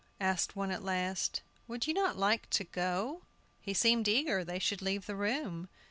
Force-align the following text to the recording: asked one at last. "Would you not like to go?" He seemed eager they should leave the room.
asked 0.19 0.55
one 0.55 0.71
at 0.71 0.81
last. 0.83 1.43
"Would 1.67 1.85
you 1.85 1.93
not 1.93 2.17
like 2.17 2.49
to 2.49 2.63
go?" 2.63 3.21
He 3.61 3.75
seemed 3.75 4.07
eager 4.07 4.43
they 4.43 4.57
should 4.57 4.81
leave 4.81 5.05
the 5.05 5.15
room. 5.15 5.69